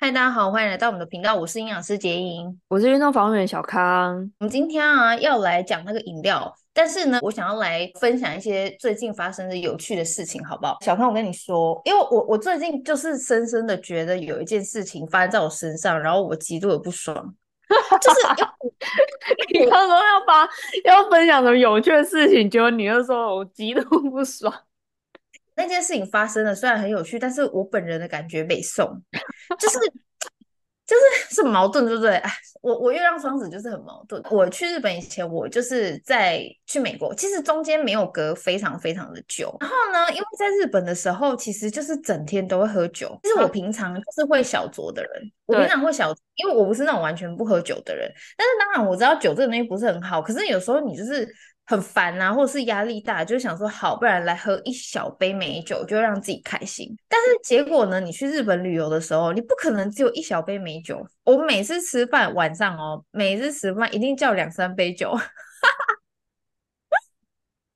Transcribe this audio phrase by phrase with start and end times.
[0.00, 1.34] 嗨，大家好，欢迎来到我们的频道。
[1.34, 4.14] 我是营养师杰莹，我是运动防护员小康。
[4.38, 10.78] 我们今天啊要来讲那个饮料，但是呢，我想要来分享一些最近发生的有趣的事情，好不好？
[10.82, 17.16] 小康，我跟你说，因为我我最近就是深深的觉得有一件事情发生在我身上，然后我极度的不爽，
[18.00, 18.20] 就是
[19.58, 20.48] 你刚说要发
[20.84, 24.54] 要分享什么有趣的事情，结果你又说我极度不爽。
[25.58, 28.86] 那件事情发生了，虽然很有趣，但是我本人的感觉没送，
[29.58, 29.78] 就是
[30.86, 32.14] 就是是矛盾，对不对？
[32.18, 34.22] 哎，我我月亮双子就是很矛盾。
[34.30, 39.54] 我去日本以前，我就是在去美国，其实中间没有隔非常非常的久。
[39.60, 43.18] 然后呢，因为在日本的时候，其实就是整天都会喝酒。
[43.24, 48.08] 其实我平常就是会小酌的人，我平常会小，因为我不是那种完全不喝酒的人。
[48.36, 51.28] 但是当然我知道酒这个东西不是很好，可是有时候你就是。
[51.68, 56.96] 很烦啊，或者是压力大，就想说好，不然来喝一小杯美酒，就让自己开心。
[57.06, 61.06] 但是结果呢，你去日本旅游的时候，你不可能只有一小杯美酒。
[61.24, 65.14] 我每次吃饭晚上哦，每次吃饭一定叫两三杯酒，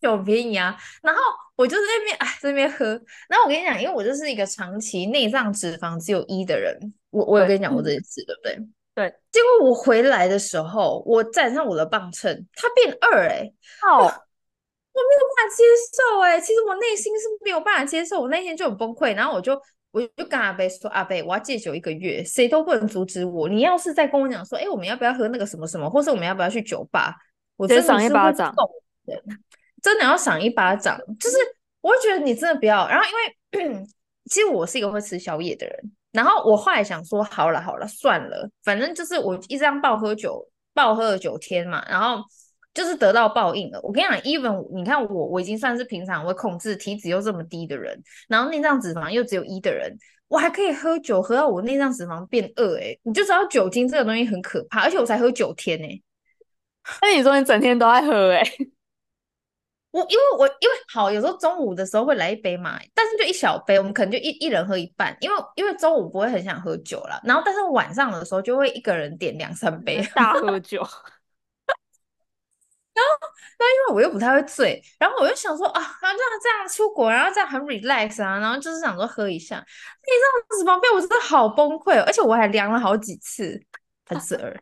[0.00, 0.74] 有便宜啊。
[1.02, 1.20] 然后
[1.54, 2.86] 我就在那边哎，在那边喝。
[3.28, 8.58] 然后我跟你讲，因为我就是一个长期内脏脂肪只有一的人，我我有跟你讲过这件事，对不对？
[8.94, 27.16] 对，结果我回来的时候，我站上我的磅秤，它变二哎、欸，好， 我没有办法接受哎、欸，其实我内心是没有办法接受，我那天就很崩溃，然后我就我就跟阿贝说，阿贝，我要戒酒一个月，谁都不能阻止我，你要是再跟我讲说，哎，我们要不要喝那个什么什么，或是我们要不要去酒吧，
[27.56, 28.54] 我真的赏一巴掌，
[29.82, 31.36] 真的要赏一巴掌，就是
[31.80, 33.04] 我会觉得你真的不要，然后
[33.52, 33.84] 因为
[34.30, 35.92] 其实我是一个会吃宵夜的人。
[36.14, 42.22] 然后我后来想说，好了好了，算了，反正就是我一张暴喝酒，暴喝了九天嘛，然后
[42.72, 43.80] 就是得到报应了。
[43.82, 49.92] 我跟你讲，even 你看我，我已经算是平常会控制体脂又这么低的人，然后内脏脂肪又只有一的人，
[50.28, 56.00] 我还可以喝酒喝到我内脏脂肪变二，诶，你就知道酒精这个东西很可怕，而且我才喝九天诶。
[57.02, 58.42] 那你说你整天都爱喝诶？
[59.94, 70.78] 我因为我因为好，有时候中午的时候会来一杯嘛，但是就一小杯，我们可能就一一人喝一半，因为因为中午不会很想喝酒了，然后但是晚上的时候就会一个人点两三杯 大喝酒，
[72.92, 79.62] 然后那因为我又不太会醉，然后我就想说啊，然后这样这样出国，然后这样很 relax 啊，然后就是想说喝一下，你
[80.08, 83.64] 这样子方便，我真的好崩溃，而且我还量了好几次，
[84.04, 84.50] 它是二，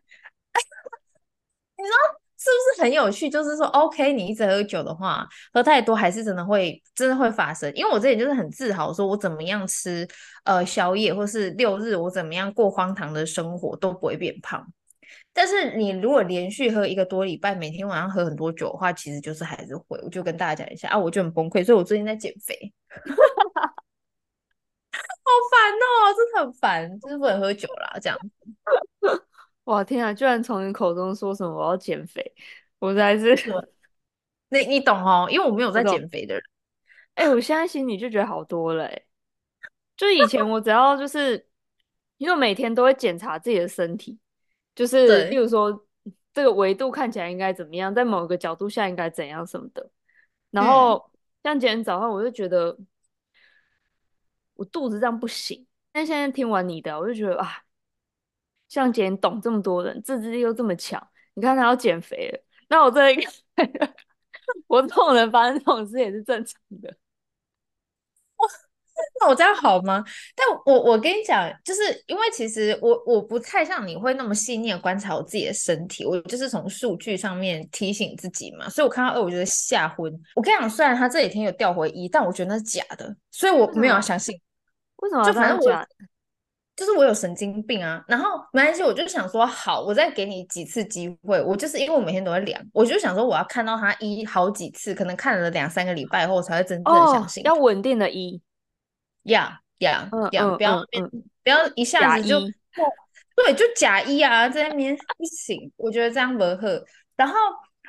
[1.78, 2.21] 你知道。
[2.42, 3.30] 是不是很有趣？
[3.30, 7.72] 就是说，OK，你一直喝酒的话，喝太多还是真的会，真的会发生。
[7.72, 10.04] 因为我这里就是很自豪，说我怎么样吃
[10.42, 14.66] 呃宵夜，或是六日我怎么样过荒唐的生活都不会变胖。
[15.32, 19.96] 但是你如果连续喝一个多礼拜，每天晚上喝很多酒的话，其实就是还是会。
[20.02, 22.72] 我就跟大家讲一下啊，我就很崩溃，所以我最近在减肥，
[24.90, 28.28] 好烦哦，真的很烦，就是不能喝酒啦，这样子。
[29.64, 30.12] 哇天啊！
[30.12, 32.20] 居然从你口中说什么我要减肥，
[32.80, 33.32] 我才是
[34.48, 36.42] 你你懂哦，因为我没有在减肥的人。
[37.14, 38.86] 哎、欸，我现在心里就觉得好多了。
[38.86, 39.02] 哎，
[39.96, 41.46] 就以前我只要就是，
[42.16, 44.18] 因为我每天都会检查自己的身体，
[44.74, 45.86] 就是例如说
[46.32, 49.88] 这个维度看起来应该怎么样，在某个角度下应该怎样什么的。
[50.50, 52.76] 然后、嗯、像今天早上我就觉得
[54.54, 57.62] 我肚子这样不行，但现在听完你的，我就觉得啊。
[58.72, 60.98] 像杰莹懂这么多人，自制力又这么强，
[61.34, 62.40] 你看他要减肥了，
[62.70, 63.30] 那我这一个，
[64.66, 66.88] 我这种人发生这种事也是正常的。
[68.36, 68.48] 哇，
[69.20, 70.02] 那我这样好吗？
[70.34, 80.10] 但我我跟你讲，就是因为其实我我不太像你会那么细腻的观察我自己的身体，我就是从数据上面提醒自己嘛，所以我看到二，我觉得吓昏。
[80.34, 84.34] 我跟你讲，虽然他这几天有掉回一，但我觉得那是假的，所以我没有要相信。
[84.96, 85.24] 为什么？
[85.24, 85.86] 就反正我。
[86.74, 91.38] 就是我有神经病啊，然后没关系，我就想说好，我再给你几次机会。
[91.42, 97.42] 我就是因为我每天都会量，我就想说我要看到他一好几次，可能看了两三个礼拜后，我才会真正相信。
[97.42, 98.40] 哦，要稳定的一，
[99.24, 100.82] 呀呀呀，不要
[101.44, 102.40] 不要一下子就
[103.36, 106.82] 对，就假一啊，在那边不行，我觉得这样不合。
[107.16, 107.34] 然后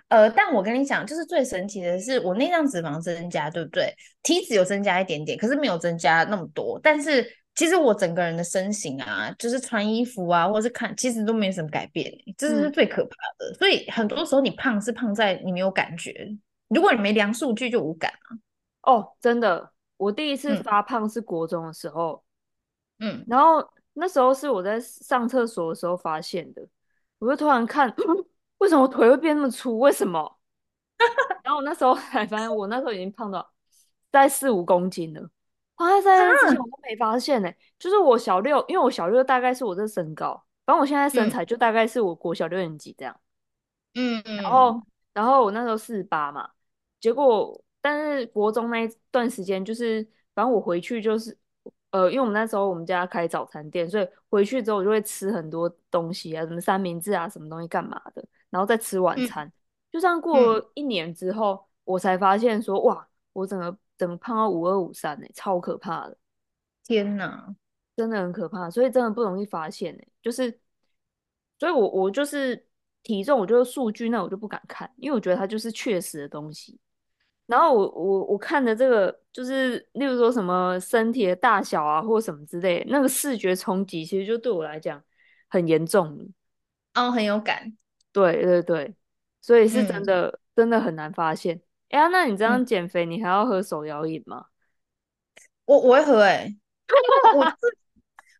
[0.10, 3.96] 呃，但我跟你讲，就是最神奇的是，我内脏脂肪增加，对不对？
[4.22, 7.26] 体脂有增加一点点，可是没有增加那么多，但是。
[7.56, 13.52] 其实我整个人的身形啊，就是穿衣服啊，或者是看，其实都没什么改变，这是最可怕的。
[13.52, 13.54] 嗯。
[13.56, 16.36] 所以很多时候你胖是胖在你没有感觉，
[16.70, 18.38] 如果你没量数据就无感啊。
[18.92, 22.24] 哦，真的，我第一次发胖是国中的时候，
[23.00, 26.68] 嗯，然后那时候是我在上厕所的时候发现的，
[27.20, 27.94] 我就突然看，
[28.58, 29.78] 为什么我腿会变那么粗？
[29.78, 30.40] 为什么？
[31.44, 33.48] 然后我那时候才发现，我那时候已经胖到
[34.12, 35.30] 在四五公斤了。
[35.76, 37.58] 放在在那之前我都没发现呢、欸。
[37.78, 40.34] 就是我小六，因为我小六大概是我这身高，
[40.66, 43.20] 反正我现在身材就大概是我国小六年级这样。
[43.96, 44.38] 嗯嗯。
[44.38, 44.82] 然后，
[45.14, 46.50] 然后我那时候四十八嘛，
[47.00, 51.38] 结果但是国中那一段时间，就是反正我回去就是。
[51.92, 59.46] 呃，因为我们那时候我们家开早餐店，所以回去之后我就会吃很多东西啊，什么三明治啊，什么东西干嘛的，然后再吃晚餐。
[59.46, 59.54] 嗯、
[59.92, 66.18] 就这样过了一年之后，嗯、我才发现说，哇，我整个整个胖到五二五三呢，超可怕的！
[66.84, 67.56] 天哪，
[67.96, 70.60] 真的很可怕，所以真的不容易发现呢，就是，
[71.60, 72.68] 所以我我就是
[73.04, 76.80] 体重，我就是数据，那我就不敢看，因为我觉得它就是确实的东西。
[77.46, 85.04] 然后我我我看的这个就是，例如说什么身体的大小啊，或什么之类，那个视觉冲击其实就对我来讲
[85.50, 86.32] 很严重。
[86.96, 87.78] 哦，很有感。
[88.14, 88.96] 对对对，
[89.42, 91.62] 所以是真的、嗯、真的很难发现。
[91.94, 94.46] 哎呀，那你这样减肥，嗯、你还要喝手摇饮吗？
[95.66, 97.56] 我我会喝哎、欸，因为我是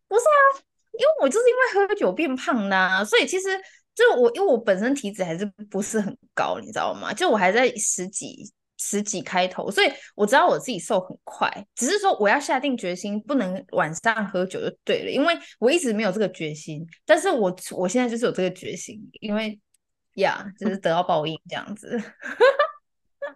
[0.08, 0.60] 不是啊？
[0.92, 3.48] 因为我就是因为喝酒变胖的、啊，所以其实
[3.94, 7.14] 就我因为我本身体脂还是不是很高，你知道吗？
[7.14, 8.52] 就我还在十几。
[8.76, 19.58] 十几开头，所以我知道我自己瘦很快，只是说我要下定决心，不能晚上喝酒就对了，因为我一直没有这个决心，但是我我现在就是有这个决心，因为
[20.16, 21.98] 呀，就是得到报应这样子。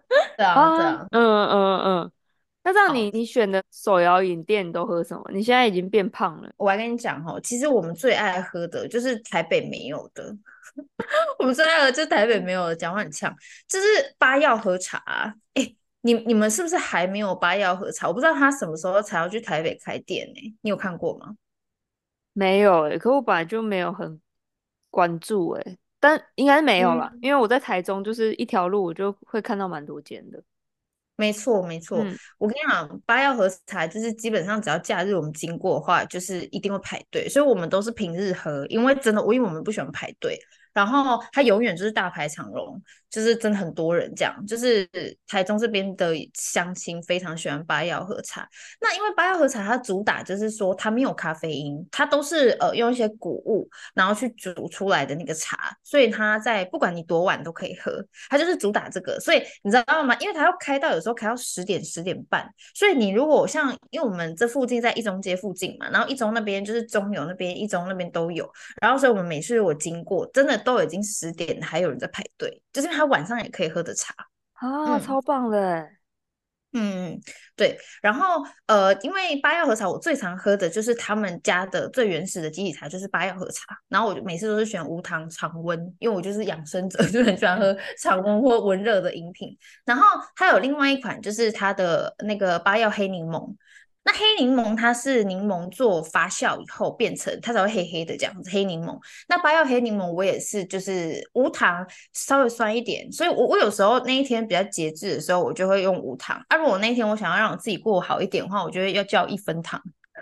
[0.37, 2.11] 对啊，对啊，嗯嗯嗯。
[2.61, 5.23] 那这样你你选的手摇饮店你都喝什么？
[5.31, 10.35] 你现在已经变胖了，我还跟你讲哦，其实我们最爱喝的就是台北没有的。
[11.39, 13.33] 我们最爱的就是台北没有的，讲话很呛，
[13.67, 13.85] 就是
[14.17, 15.01] 八曜喝茶。
[15.53, 18.07] 哎、欸，你你们是不是还没有八曜喝茶？
[18.07, 20.53] 我不知道他什么时候才要去台北开店呢、欸？
[20.61, 21.35] 你有看过吗？
[22.33, 24.21] 没有哎、欸，可我本来就没有很
[24.91, 30.41] 关注哎、欸，但应该是没有了，嗯、因为我在台中就是一条路，我就会看到蛮多间的。
[31.15, 40.39] 没错没错，嗯、我跟你讲，八药和茶就是基本上只要假日我们经过的话，就是一定会排队，所以我们都是平日喝，因为真的我因为我们不喜欢排队。
[40.73, 44.33] 然后它永远就是大排长龙，就是真的很多人这样。
[44.47, 44.87] 就是
[45.27, 48.47] 台中这边的乡亲非常喜欢八药喝茶。
[48.79, 58.05] 那因为八药喝茶它主打就是说它没有咖啡因，它都是呃用一些谷物然后去煮出来的那个茶，所以它在不管你多晚都可以喝。
[58.29, 60.15] 它就是主打这个，所以你知道吗？
[60.19, 68.47] 因为它要开到有时候开到十点十点半，所以你如果像因为我们这附近在一中街附近嘛，然后一中那边就是中油那边一中那边都有，
[68.79, 70.58] 然后所以我们每次我经过真的。
[70.59, 74.13] 都已经十点，还有人在排队，就是他晚上也可以喝的茶
[74.53, 75.89] 啊，嗯、超棒的。
[76.73, 77.19] 嗯，
[77.55, 77.75] 对。
[77.99, 83.75] 然后呃，因为八药和茶，我最常喝的就是他们家的最原始的基底茶，就是八药和茶。
[83.87, 89.57] 然后我就每次都是选无糖常温，因为我就是养生者， 就很喜欢喝常温或温热的饮品。
[89.83, 90.05] 然后
[90.35, 93.55] 还有另外一款，就是它的那个八药黑柠檬。
[94.03, 98.97] 那黑柠檬它是柠檬做发酵以后变成它才会黑黑的这样子，黑柠檬。
[99.27, 106.41] 那八药黑柠檬我也是就是无糖，稍微酸一点，所以我我有时候那一天比较节制的时候，我就会用无糖。
[106.47, 109.79] 啊，如果那一天我想要让我自己过好一点的话，我就会要叫一分糖，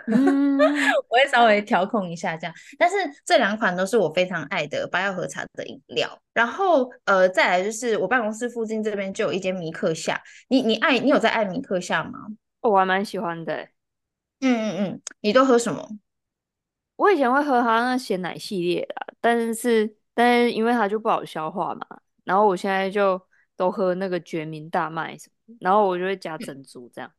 [0.08, 0.58] 嗯、
[1.08, 2.54] 我会稍微调控一下这样。
[2.78, 6.20] 但是这两款都是我非常爱的八药和茶的饮料。
[6.34, 12.18] 然后呃，再来就是我办公室附近这边就有一间米克夏，你你爱你有在爱米克夏吗？
[12.60, 13.70] 我还蛮喜欢的、欸，
[14.40, 15.88] 嗯嗯嗯，你都喝什么？
[16.96, 21.86] 我以前会喝它那鲜奶系列啦，但是但是因为它就不好消化嘛，
[22.24, 23.20] 然后我现在就
[23.56, 27.10] 都喝那个决明大麦什么，然后我就会加珍珠这样。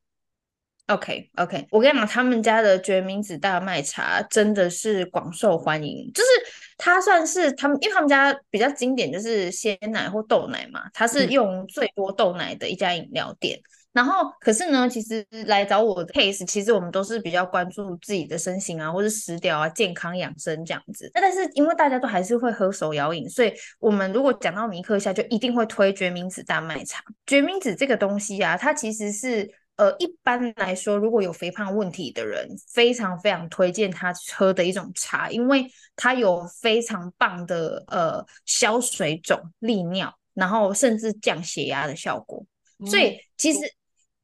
[0.87, 6.29] OK OK，我跟你讲，他们家的决明子大麦茶真的是广受欢迎，就是
[6.77, 13.61] 它算是他们，因为他们家比较经典就是鲜奶或豆奶嘛，它是用最多豆奶的一家饮料店。
[13.99, 21.11] 嗯然后，可是呢，其实来找我的 case，其实我们都是比较关注自己的身形啊，或是食疗啊、健康养生这样子。
[21.13, 27.03] 那但是因为大家都还是会喝手摇饮，所以我们如果讲到尼克夏，就一定会推决明子大麦茶。
[27.27, 35.65] 决明子这个东西啊，它其实是呃一般来说，如果有肥胖问题的人，非常非常推荐他喝的一种茶，因为
[35.97, 42.45] 它有非常棒的呃消水肿、利尿，然后甚至降血压的效果。
[42.85, 43.59] 所以其实。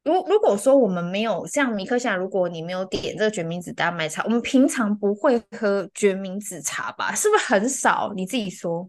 [0.06, 7.12] 如如果说我们没有像迷客夏，如果你没有点这个决明子大麦茶，我们平常不会喝决明子茶吧？
[7.12, 8.12] 是不是很少？
[8.14, 8.88] 你自己说。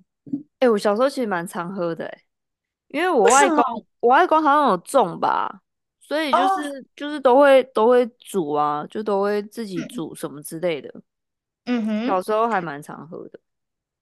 [0.59, 2.21] 哎、欸，我小时候其实蛮常喝的、欸，
[2.89, 5.61] 因为我外公，我外公好像有种吧，
[5.99, 10.93] 所以就是、哦、就是都会都会煮啊，就都会自己煮什么之类的。
[11.65, 13.39] 嗯哼，小时候还蛮常喝的。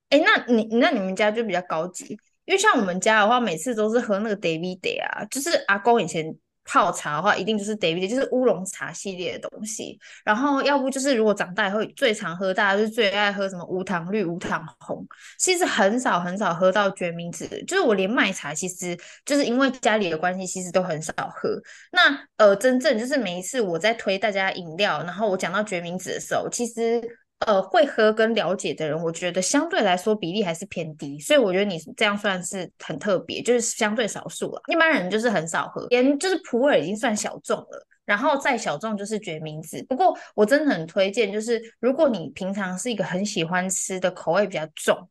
[0.09, 6.37] 哎、欸，那你那你们家就比较高级，因为像我们家的话，每次都是喝那个 David Day 啊，就是阿公以前。
[6.65, 9.97] 泡茶的话，一定就是 David，就是乌龙茶系列的东西。
[10.23, 15.05] 然后要不就是如果长大以后最常喝，大家就是最爱喝什么无糖绿、无糖红。
[15.37, 21.49] 其实很少很少喝到决明子，就是我连麦茶，其实就是因为家里的关系，其实都很少喝。
[21.91, 27.01] 那呃，真正就是每一次我在推大家饮料，然后我讲到决明子的时候，其实。
[27.39, 34.61] 呃，会喝跟了解的人，我觉得相对来说比例还是偏低，所以我觉得你这样算是很特别，就是相对少数了。
[34.71, 39.83] 一般人就是很少喝，连就是普洱已经算小众了，然后再小众就是决明子。
[39.89, 45.09] 不过我真的很推荐，就是如果你平常是一个很喜欢吃的口味比较重，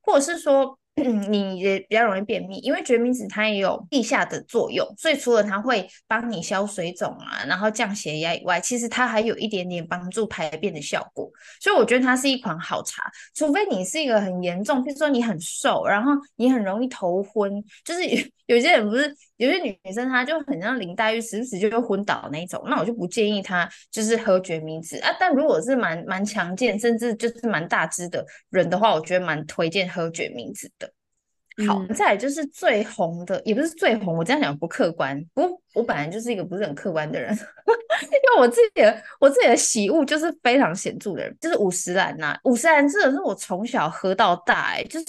[0.00, 0.78] 或者是说。
[1.28, 11.30] 你也比较容易便秘，因为决明子它也有地下的作用，所以除了它会帮你消水肿啊，然后降血压以外，其实它还有一点点帮助排便的效果。
[11.60, 13.02] 所以我觉得它是一款好茶，
[13.34, 18.00] 除非你是一个很严重，譬如说你很瘦，然后你很容易头昏，就是，
[18.46, 25.14] 有些人不是有些女生她就很像林黛玉，时不时就会昏倒那一种，那我就不建议她就是喝决明子啊。
[25.18, 30.90] 但如果是蛮蛮强健，甚至就是蛮大只的人的话，我觉得蛮推荐喝决明子的。
[31.66, 35.18] 好，再来就是最红的，也不是最红，我这样讲不客观。
[35.32, 42.38] 不过我本来就是一个不是很客观的人， 因为我自己的我自己的喜恶就是非常显著的人，就是五十岚呐。
[42.44, 45.04] 五十岚真的是我从小喝到大，欸，哎，就是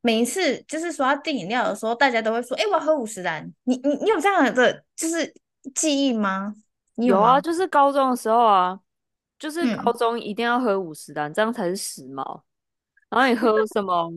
[0.00, 3.50] 每一次就是说要订饮料的时候，大家都会说，哎，欸，我要喝五十岚。
[3.64, 5.32] 你你你有这样的就是
[5.74, 6.54] 记忆吗？
[6.94, 8.78] 你有，啊，就是高中的时候啊，
[9.38, 12.42] 就是高中一定要喝五十岚，嗯，这样才是时髦。
[13.08, 14.10] 然后你喝什么？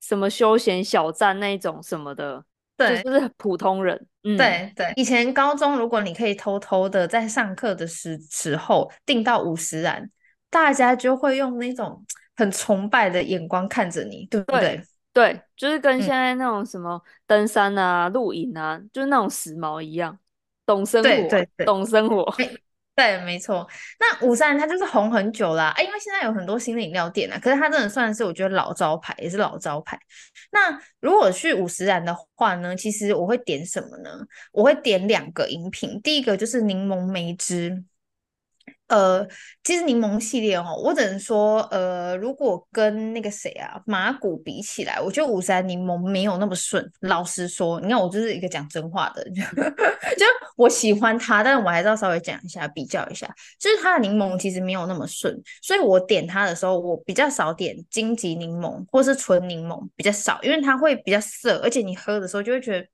[0.00, 2.44] 什么休闲小站那种什么的，
[2.76, 4.06] 对，就是普通人。
[4.22, 10.10] 嗯、对对，以前高中如果你可以偷偷的在上课的时时候订到五十岚，
[10.50, 12.04] 大家就会用那种
[12.36, 14.60] 很崇拜的眼光看着你，对不对？
[14.60, 14.82] 对，
[15.14, 20.18] 对，就是跟现在那种什么登山啊、露营啊，就是那种时髦一样，
[20.66, 22.34] 懂生活，对对对，懂生活。
[22.96, 23.66] 对， 没错。
[24.00, 29.96] 那五十岚它就是红很久啦，哎，因为现在有很多新的饮料店啊，可是它真的算是我觉得老招牌，也是老招牌。
[30.50, 34.10] 那如果去五十岚的话呢，其实我会点什么呢？
[34.50, 37.84] 我会点两个饮品，第一个就是柠檬梅汁。
[38.88, 39.26] 呃，
[39.62, 46.86] 其实柠檬系列哦，我只能说，呃，如果跟那个谁啊，马古比起来，我觉得五十岚柠檬没有那么顺。
[47.00, 50.26] 老实说，你看我就是一个讲真话的， 就
[50.56, 53.26] 我喜欢它，但是我还是要稍微讲一下，比较一下，
[53.58, 62.86] 就是它的柠檬其实没有那么顺，所以我点它的时候，我比较少点荆棘柠檬或是纯柠檬，比较少，因为它会比较涩，而且你喝的时候就会觉得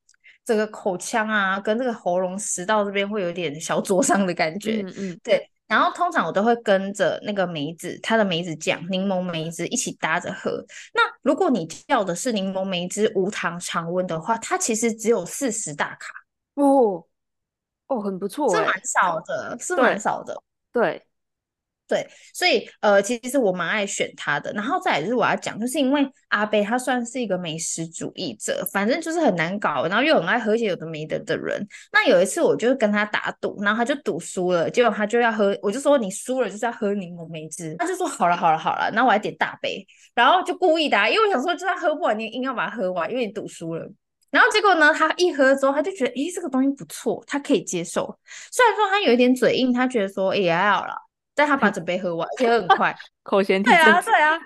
[0.44, 5.50] 这个口腔啊，跟这个喉咙食道这边会有点小灼伤的感觉，嗯嗯，对。
[5.70, 10.50] 然后通常我都会跟着那个梅子，它的梅子酱，柠檬梅子一起搭着喝。
[10.92, 16.12] 那如果你叫的是柠檬梅汁无糖常温的话，它其实只有四十大卡
[16.54, 17.06] 哦
[17.86, 21.06] 哦，很不错，是蛮少的，是蛮少的，对。
[21.90, 24.52] 对，所以呃，其实我蛮爱选它的。
[24.52, 31.66] 然后再来就是我要讲，就是因为阿贝他算是一个美食主义者，反正就是很难搞，然后又很爱喝一些有的没的的人。
[31.92, 43.84] 那有一次我就跟他打赌，然后他就赌输了，结果他就要喝，我就说你输了就是要喝柠檬梅汁，他就说好了好了好了，然后我还点大杯，然后就故意的，因为我想说就算喝不完，你硬要把它喝完，因为你赌输了。
[44.30, 48.16] 然后结果呢，他一喝之后他就觉得，诶，这个东西不错，他可以接受。
[48.52, 50.94] 虽然说他有一点嘴硬，他觉得说，诶，还好了。
[51.40, 52.94] 但他把 整杯喝完，而且很快，
[53.24, 53.78] 口嫌体正。
[53.82, 54.38] 对啊，对啊，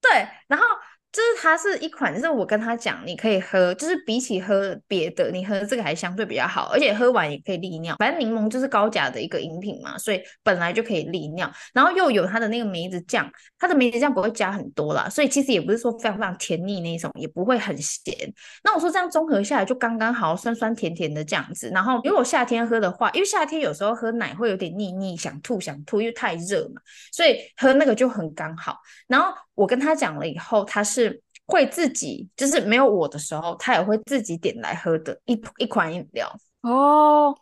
[0.00, 0.28] 对。
[0.46, 0.64] 然后。
[1.10, 7.96] 就是它是一款，就是我跟他讲，你可以喝，就是比起喝别的，你喝这个还相对比较好，而且喝完也可以利尿。
[7.98, 11.50] 反正柠檬就是高钾的一个饮品嘛，所以本来就可以利尿。
[11.72, 18.14] 然后又有它的那个梅子酱，它的梅子酱不会加很多啦，所以其实也不是说非常非常甜腻那种，也不会很咸。
[18.62, 21.70] 那我说这样综合下来就刚刚好，酸酸甜甜的这样子。
[21.72, 28.78] 然后如果夏天喝的话，因为夏天有时候喝奶会有点腻腻，想吐想吐，因为太热嘛，所以喝那个就很刚好。
[29.06, 31.22] 然后我跟他讲了以后，他是。
[31.50, 37.34] 会自己就是没有我的时候，他也会自己点来喝的一一款饮料哦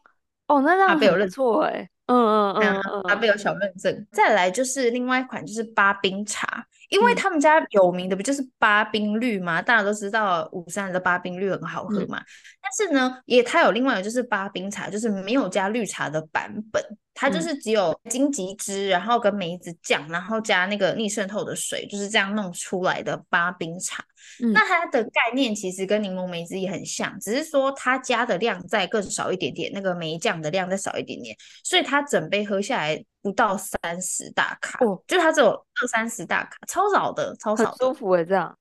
[0.46, 4.06] 哦，那那还不错哎，嗯嗯嗯嗯，阿贝有小认证。
[4.12, 9.60] 再来就是另外一款就是八冰茶，因为他们家有名的不就是八冰绿吗？
[9.60, 12.20] 嗯、大家都知道五三的八冰绿很好喝嘛。
[12.20, 12.26] 嗯、
[12.62, 16.80] 但是呢，也它有另外一个就是八冰茶，就是没有加绿茶的版本。
[17.18, 24.04] 它就是只有荆棘汁，然后跟梅子酱，然后加那个逆渗透的水，就是这样弄出来的八冰茶。
[24.42, 37.70] 嗯、那它的概念其实跟柠檬梅子也很像，只是说它加的量再更少一点点，那个梅酱的量再少一点点，所以它整杯喝下来不到三十大卡，哦，就它只有二三十大卡，超少的，超少的。
[37.70, 38.54] 很舒服诶，这样。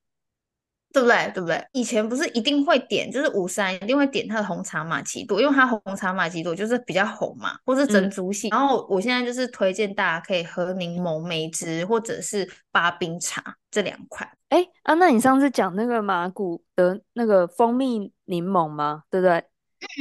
[0.96, 1.32] 对不对？
[1.34, 1.68] 对不对？
[1.74, 8.48] 以前不是一定会点，就是五三一定会点它的红茶玛奇朵，因为它红茶玛奇朵就是比较红嘛，或是珍珠系。
[8.48, 14.30] 嗯、然后我现在就是推荐大家可以喝柠檬梅汁或者是巴冰茶这两款。
[14.48, 19.04] 哎啊，那你上次讲那个马古的那个蜂蜜柠檬吗？
[19.10, 19.44] 对不对？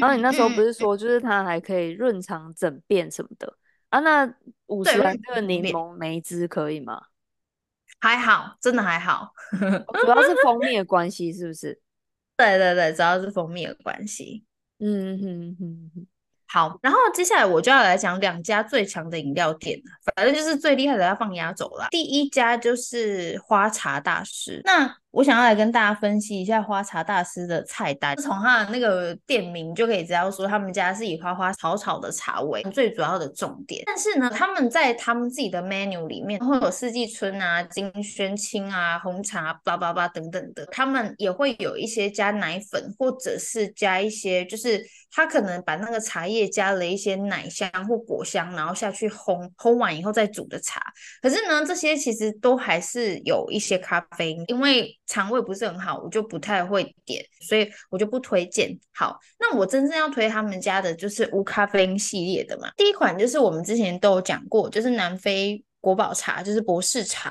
[0.01, 3.53] 然后你那时候不是说就是它还可以润肠整便什么的
[3.89, 3.99] 啊？
[3.99, 4.33] 那
[4.67, 7.03] 五十岚这个柠檬梅汁可以吗？
[8.05, 11.81] 还好，真的还好，主要是蜂蜜的关系，是不是？
[12.37, 14.45] 对对对，主要是蜂蜜的关系。
[14.79, 16.07] 嗯哼哼哼。
[16.47, 19.85] 好，然后接下来我就要来讲两家最强的饮料店了，
[20.15, 21.89] 反正就是最厉害的要放压轴了。
[21.91, 33.85] 第一家就是花茶大师，那我想要来跟大家分析一下花茶大师的菜单，从他的那个店名就可以知道说他们家是以花花草草的茶为最主要的重点。
[33.87, 44.85] 但是呢，他们在他们自己的 menu 里面会有四季春啊、金萱青啊、红茶、叭叭叭等等的，他们也会有一些加奶粉，或者是加一些就是。
[45.17, 50.83] 他可能把那个茶叶加了一些奶香或果香，然后下去烘，烘完以后再煮的茶。
[51.23, 58.79] 可是呢，这些其实都还是有一些咖啡因，因为肠胃不是很好，我就不太会点，所以我就不推荐。
[58.93, 62.71] 好，那我真正要推他们家的就是无咖啡因系列的嘛。
[62.77, 67.31] 第一款就是我们之前都有讲过，就是南非国宝茶，就是博士茶。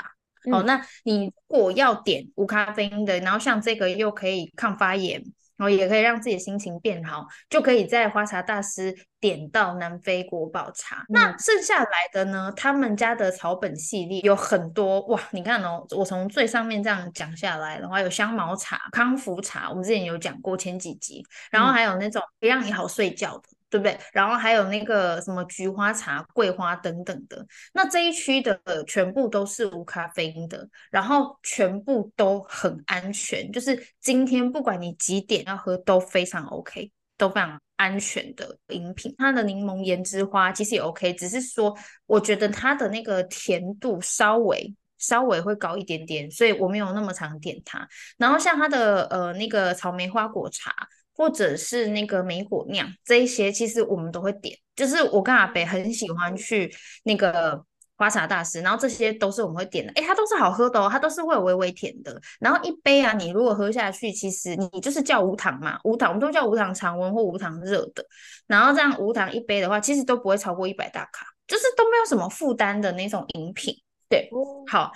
[0.51, 5.23] 好，嗯，那你如果要点无咖啡因的，然后像这个又可以抗发炎。
[5.57, 10.97] 然后也可以让自己的心情变好，就可以在花茶大师点到南非国宝茶。
[11.01, 12.51] 嗯、那剩下来的呢？
[12.55, 15.21] 他们家的草本系列有很多哇！
[15.31, 23.43] 你看哦，我从最上面这样讲下来的话，有香茅茶、康福茶，我们之前有讲过前几集，然后还有那种可以让你好睡觉的。
[23.73, 23.99] 对不对？
[24.11, 39.11] 然后还有那个什么菊花茶、桂花等等的，那这一区的全部都是无咖啡因的，然后全部都很安全，就是今天不管你几点要喝都非常 OK，都非常安全的饮品。
[39.17, 41.75] 它的柠檬盐之花其实也 OK，只是说
[42.05, 47.87] 我觉得它的那个甜度稍微稍微会高一点点，所以我没有那么常点它。
[48.19, 50.71] 然后像它的呃那个草莓花果茶。
[51.15, 54.57] 或者是那个梅果酿这一些，其实我们都会点。
[54.75, 56.73] 就是我跟阿北很喜欢去
[57.03, 57.63] 那个
[57.95, 59.93] 花茶大师，然后这些都是我们会点的。
[59.93, 62.19] 哎，它都是好喝的哦，它都是会有微微甜的。
[62.39, 68.03] 然后一杯啊，你如果喝下去，其实你就是叫无糖嘛，无糖我们都叫无糖常温或无糖热的。
[68.47, 73.75] 然后这样无糖一杯的话，其实都不会超过一百大卡，就是都没有什么负担的那种饮品。
[74.09, 74.27] 对，
[74.67, 74.91] 好，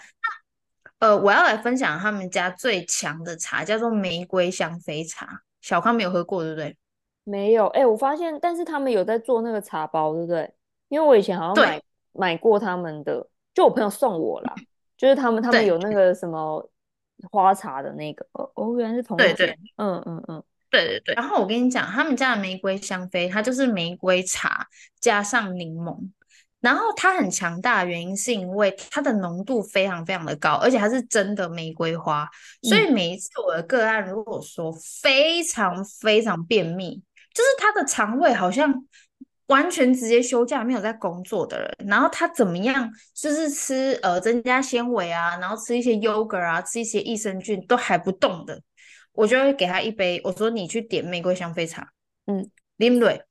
[0.99, 5.43] 那呃，我要来分享他们家最强的茶，叫做玫瑰香妃茶。
[5.67, 6.77] 小康没有喝过，对不对？
[7.25, 10.49] 没有，哎、欸，我发现，但是他们有在做那个茶包，对不对？
[10.87, 11.81] 因为我以前好像买
[12.13, 14.55] 买过他们的，就我朋友送我啦，
[14.95, 16.65] 就是他们他们有那个什么
[17.29, 21.15] 花茶的那个，哦，原来是同一家，嗯嗯嗯，对对对。
[21.15, 24.65] 然后我跟你讲，他们家的玫瑰香妃，它就是玫瑰茶
[25.01, 25.97] 加上柠檬。
[26.59, 32.27] 然后它很强大的原因是因为它的浓度非常非常的高，而且它是真的玫瑰花，
[32.63, 37.01] 所以每一次我的个案如果说非常非常便秘，
[37.33, 38.73] 就是他的肠胃好像
[39.45, 48.59] 完全直接休假没有在工作的人，然后他怎么样就是吃呃增加纤维啊，然后吃一些 yogurt 啊，吃一些益生菌都还不动的，
[49.13, 51.91] 我就会给他一杯，我说你去点玫瑰香妃茶，
[52.25, 53.23] 嗯，林蕊。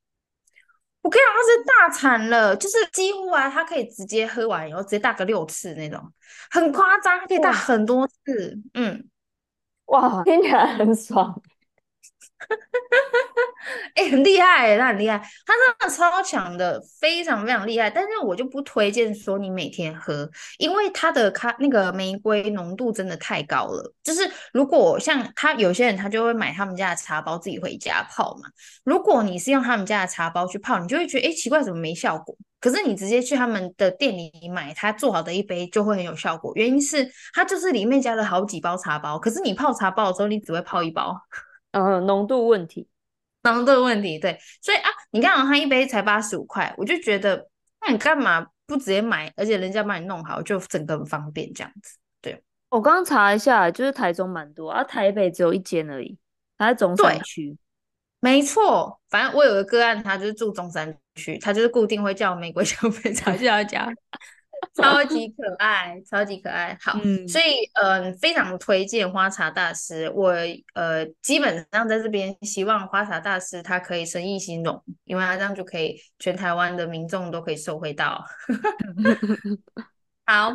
[1.07, 6.03] 我跟你讲，他是大惨了，就是几乎啊，他可以直接喝完以后直接大个六次那种，
[6.51, 9.09] 很夸张，他可以大很多次，嗯，
[9.85, 11.41] 哇，听起来很爽。
[13.95, 17.91] 哎、欸，很厉害，他很厉害，他真的超强的，非常非常厉害。
[17.91, 23.93] 但是我就不推荐说你每天喝，因为它的咖那个玫瑰浓度真的太高了。
[24.05, 28.49] 就是如果像他有些人，他就会买他们家的茶包自己回家泡嘛。
[28.85, 32.37] 如果你是用他们家的茶包去泡，你就会觉得哎、奇怪，怎么没效果？
[32.61, 36.53] 可是你直接去他们的店里买，他做好的一杯就会很有效果。
[36.55, 41.17] 原因是它就是里面加了好几包茶包，可是你泡茶包的时候，你只会泡一包。
[41.77, 42.89] 嗯，浓度问题，
[43.43, 47.47] 浓度问题，对，所以啊，你看啊，他一杯才八十五块，我就觉得，
[47.83, 49.31] 那你干嘛不直接买？
[49.37, 51.99] 而且人家帮你弄好，就整个很方便这样子。
[52.23, 56.17] 对，我刚刚查一下，就是台中蛮多啊，台北只有一间而已，
[56.57, 57.59] 它在中山区。
[58.21, 63.93] 没错，反正我有个个案，他就是住中山区，他就是固定会叫玫瑰香妃茶去他家。
[64.75, 70.11] 超级可爱，超级可爱，好，嗯、所以嗯、呃，非常推荐花茶大师。
[70.11, 70.35] 我
[70.75, 78.23] 呃，基本上在这边希望花茶大师他可以生意兴隆，因为他这样就可以全台湾的民众都可以受惠到。
[80.27, 80.51] 好，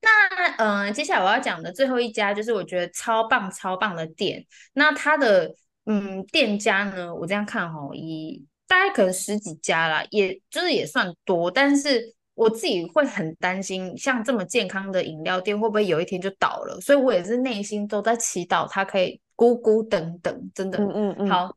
[0.00, 4.44] 那嗯、呃，接下来我要讲的最后一家就是我觉得超棒超棒的店。
[4.74, 5.54] 那它的
[5.86, 16.80] 嗯店家呢，我这样看哦，一大概可能十几家啦，也就是也算多，但是我自己会很担心，像这么健康的饮料店会不会有一天就倒了？
[16.80, 20.78] 所以我也是内心都在祈祷它可以咕咕等等，真的。
[20.78, 21.28] 嗯嗯嗯。
[21.28, 21.56] 好，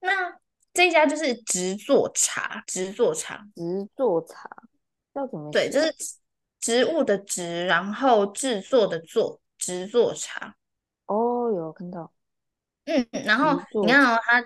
[0.00, 0.10] 那
[0.72, 4.48] 这一家就是植作茶，植作茶，植作茶
[5.12, 5.50] 要怎么？
[5.50, 5.94] 对，就是。
[6.60, 10.56] 植物的植，然后制作的做，植作茶。
[11.04, 12.10] 哦，有看到。
[12.86, 14.42] 嗯，然后你看哦，它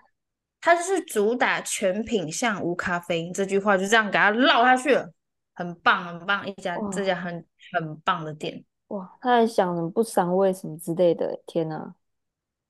[0.61, 5.09] 它就是主打全品项无咖啡因这句话就这样给它绕下去了，
[5.59, 8.65] 很棒很棒，一家这家很很棒的店。
[8.89, 11.95] 哇，他还想什么不伤胃什么之类的，天哪！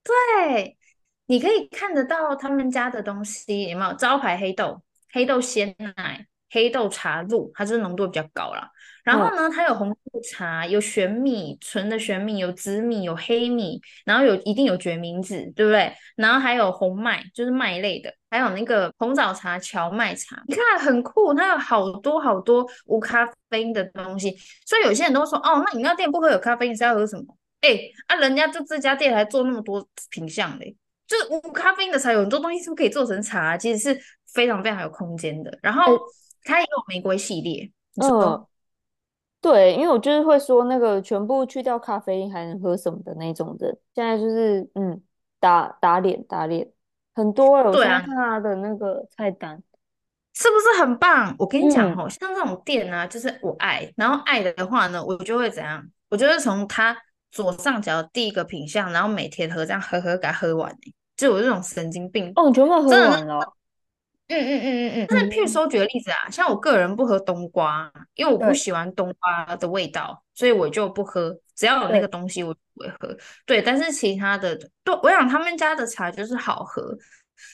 [0.03, 0.75] 对，
[1.27, 4.81] 你可以看得到他们家的东西，有没有招牌黑豆、
[5.13, 8.71] 黑豆鲜奶、黑豆茶露，它就是浓度比较高啦。
[9.03, 15.91] 然后呢，它有红豆茶，有玄米，纯的玄米，有紫米，有黑米，然后有一定有决明子，对不对？
[16.15, 24.35] 然后还有红麦，就是麦类的，还有那个红枣茶、荞麦茶，你看很酷，它有好多好多无咖啡因的东西。
[24.65, 27.23] 所以有些人都说，哦，那饮料店不喝有咖啡你是要喝什么？
[27.61, 27.69] 哎，
[28.07, 30.75] 啊，人家就这家店还做那么多品相嘞，
[31.07, 33.57] 就是无咖啡因的茶，有很多东西是不是可以做成茶？
[33.57, 33.99] 其实是
[34.33, 35.57] 非常非常有空间的。
[35.61, 35.97] 然后
[36.43, 38.45] 它也有玫瑰系列，嗯。
[39.41, 45.01] 对，因为我就是会说那个全部去掉咖啡因还能喝什么的那种人，现在就是嗯
[45.39, 46.67] 打打脸打脸
[47.15, 49.61] 很多哎，我现在看他的那个菜单，
[50.33, 51.33] 是不是很棒？
[51.39, 55.85] 我跟你讲哦，嗯、像这种店呢、啊，就是我爱，然后爱的话呢，我就会怎样？
[56.09, 56.97] 我就会从他
[57.31, 60.75] 左上角第一个品项，然后每天喝这样喝喝给它喝完，
[61.15, 63.53] 就有这种神经病哦，你全部喝完了。
[64.29, 71.35] 嗯嗯嗯嗯嗯，但是譬如说举个例子啊，像我个人不喝冬瓜，因为我不喜欢冬瓜的味道，所以我就不喝。
[71.55, 73.17] 只要有那个东西，我就不会喝。
[73.45, 76.81] 对，但是其他的，对，我想他们家的茶就是好喝，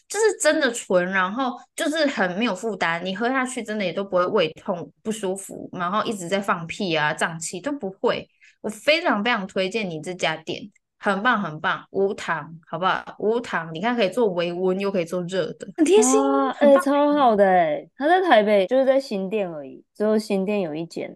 [0.07, 8.29] 就是真的纯，然后就是很没有负担，你喝下去真的也都不会胃痛不舒服，然后一直在放屁啊胀气都不会。
[8.61, 10.69] 我非常非常推荐你这家店。
[11.13, 13.15] 很棒，很棒，无糖，好不好？
[13.19, 16.19] 无糖，你看可以做微温，又可以做热的，很贴心，
[16.59, 17.87] 哎、欸，超好的哎！
[17.95, 21.15] 他在台北，就是在新店而已，只有新店有一间。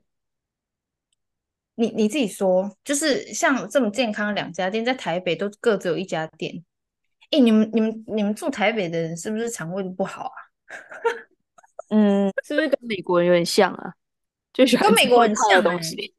[1.73, 6.63] 你你自己说，就是像这么健康两家店，在台北都各自有一家店。
[7.31, 10.37] 哎、欸，你们你们你们住台北的人是不是肠胃都不好啊？
[11.89, 13.93] 嗯，是不是跟美国人有点像啊？
[14.53, 16.13] 就喜欢跟美国人像的东西。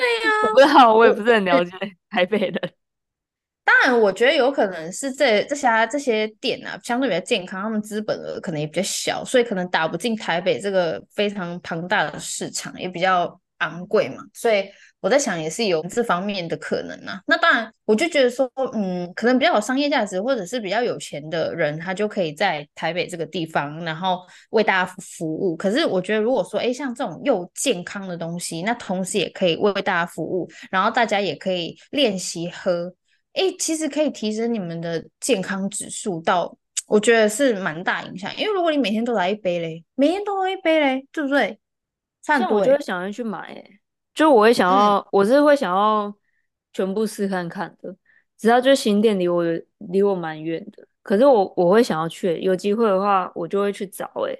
[0.00, 1.70] 对呀、啊，我不知道，我也不是很了解
[2.08, 2.60] 台北的。
[3.64, 14.64] 当然，我觉得有可能是这这些这些店啊，相对比较健康，他们资本额可能也比较小，所以可能打不进台北这个非常庞大的市场，也比较昂贵嘛，所以。
[15.00, 17.22] 我在想，也是有这方面的可能啊。
[17.26, 25.56] 那当然，我就觉得说，嗯，可能比较有商业价值，或者是比较有钱的人，他就可以在台北这个地方，然后为大家服务。
[25.56, 32.92] 可是，我觉得如果说，哎，像这种又健康的东西，那同时也可以为大家服务，然后大家也可以练习喝，
[33.32, 36.54] 哎，其实可以提升你们的健康指数到，
[36.86, 38.30] 我觉得是蛮大影响。
[38.36, 41.58] 因为如果你每天都来一杯嘞，每天都喝一杯嘞，对不对？
[42.22, 43.79] 这样我就会想要去买，哎。
[44.20, 46.14] 就我会想要，嗯、我是会想要
[46.74, 47.96] 全部试看看的。
[48.36, 49.42] 只要就新店离我
[49.78, 54.04] 离我蛮远的，可是我我会想要去，有机会的话我就会去找。
[54.26, 54.36] 哎，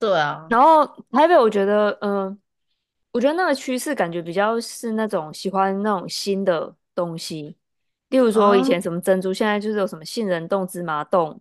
[0.00, 0.48] 对啊。
[0.50, 2.38] 然后台北，我觉得，嗯、呃，
[3.12, 7.56] 我觉得那个趋势感觉比较是那种喜欢那种新的东西，
[8.08, 11.40] 例如说以前什么珍珠，哦、现在就是有什么杏仁冻、芝麻冻，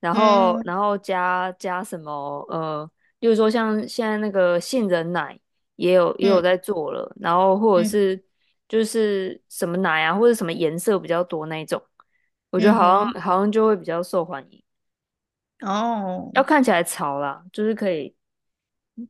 [0.00, 5.38] 然后、嗯、然后加加什么，呃，例如说像现在那个杏仁奶。
[5.76, 8.22] 也有也有在做了，嗯、然后或者是
[8.68, 11.82] 就是什么奶啊，嗯、或者什么颜色比较多那种，
[12.50, 14.62] 我觉得好像、嗯、好像就会比较受欢迎。
[15.60, 18.14] 哦，要看起来潮啦，就是可以，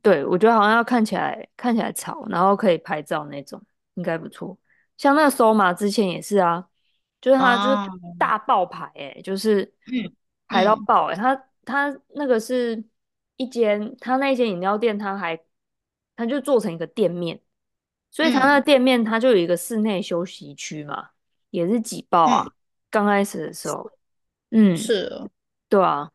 [0.01, 3.61] 对，我觉得好像要看起来看起来潮，然后可以拍照那种，
[3.95, 4.57] 应该不错。
[4.97, 6.67] 像那个 Soma 之前也是啊，
[7.19, 9.73] 就是它就是大爆牌哎、就是
[10.47, 12.83] 排到爆哎、欸，它它那个是
[13.35, 15.39] 一间，它那间饮料店，它还。
[16.15, 17.39] 它就做成一个店面，
[18.11, 21.09] 所以它那个店面它就有一个室内休息区嘛，嗯、
[21.51, 22.45] 也是挤爆啊。
[22.89, 23.89] 刚、嗯、开始的时候，
[24.51, 25.09] 嗯，是。
[25.09, 25.29] 的，
[25.69, 26.09] 对啊。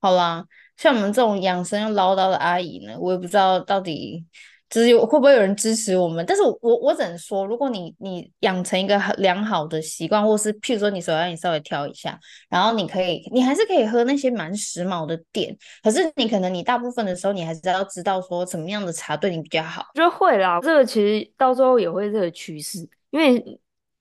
[0.00, 0.46] 好啦，
[0.76, 4.26] 像我们这种养生又唠叨的阿姨呢，我也不知道到底
[4.72, 6.24] 只有会不会有人支持我们？
[6.24, 15.54] 但是我我只能说，如果你你养成一个良好的习惯，或是譬如说你手摇你稍微挑一下，然后你可以，你还是可以喝那些蛮时髦的店。
[15.82, 19.84] 可是你可能你大部分的时候，你还是要知道说什么样的茶对你比较好。
[19.92, 22.78] 就会啦，这个其实到最后也会这个趋势，
[23.10, 23.34] 因为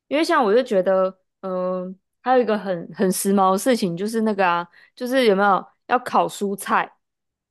[0.08, 6.90] 因为像我就觉得，嗯、还有一个很很时髦的事情，就是那个啊，就是有没有要烤蔬菜？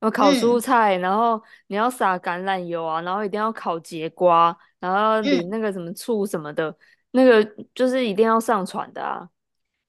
[0.01, 6.77] 要烤蔬菜，嗯、然后你要撒橄榄油啊，然后一定要烤节瓜，然后淋那个什么醋什么的，嗯、
[7.13, 9.29] 那个就是一定要上传的啊。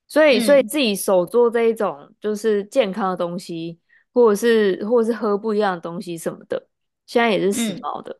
[0.07, 3.79] 所以，嗯、所以自己手做这一种就是健康的东西，
[4.13, 6.67] 或者是或者是喝不一样的东西什么的，
[7.05, 8.19] 现在也是时髦的。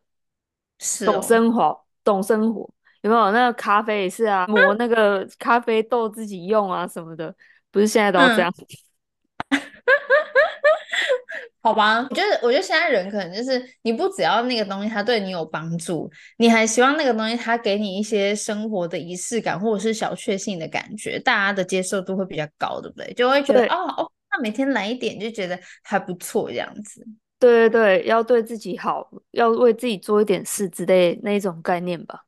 [0.79, 2.61] 是、嗯，懂生活，哦、懂生活，
[3.01, 3.31] 有没有？
[3.31, 7.35] 那个咖啡也是啊，磨那个咖啡豆自己用啊什么的，
[7.69, 8.51] 不是现在都要这样。
[9.85, 9.91] 嗯
[11.63, 23.13] 好吧，我觉得，我觉得现在人可能就是，你不只要那个东西它对你有帮助，你还希望那个东西它给你一些生活的仪式感，或者是小确幸的感觉，大家的接受度会比较高，对不对？
[23.13, 27.05] 就会觉得哦哦，那每天来一点就觉得还不错这样子。
[27.39, 32.21] 对对对，要对自己好，要为自己做一点事之类那一种概念吧。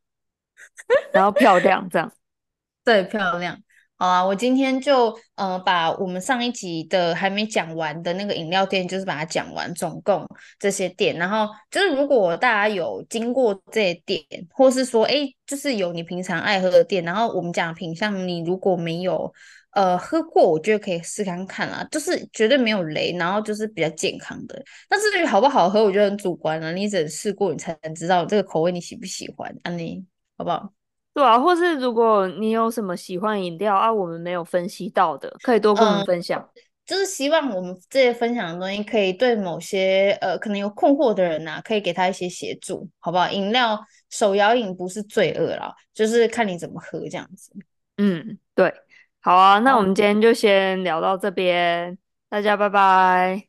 [1.11, 2.11] 然后漂亮这样，
[2.85, 3.57] 对，漂亮。
[4.03, 10.27] 好啊，我今天就呃把我们上一集的还没讲完的那个饮料店，就是把它讲完，总共
[10.59, 11.15] 这些店。
[11.15, 19.33] 然后就是如果大家有经过这些店，或是说哎，就是有你平常爱喝的店，然后我们讲品相，你如果没有
[19.71, 24.61] 呃喝过，我觉得可以试看看啊，就是绝对没有雷，然后就是比较健康的。
[24.89, 30.05] 但是至于好不好喝，我觉得很主观了，你只能试过，你才能知道这个口味你喜不喜欢，安妮，
[30.37, 30.73] 好不好？
[31.13, 36.41] 对啊，或是如果你有什么喜欢饮料啊，我们没有分析到的，可以多跟我们分享。
[36.56, 43.30] 嗯，就是希望我们这些分享的东西，可以对某些呃可能有困惑的人呐，啊，可以给他一些协助，好不好？
[43.30, 47.52] 饮料手摇饮不是罪恶啦，就是看你怎么喝这样子。
[47.97, 48.73] 嗯，对，
[49.21, 51.95] 好啊，那我们今天就先聊到这边，
[52.28, 53.47] 大家拜拜，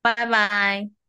[0.00, 0.99] 拜拜。